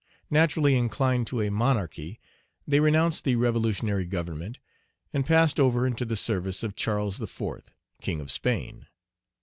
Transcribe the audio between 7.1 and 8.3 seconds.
IV., king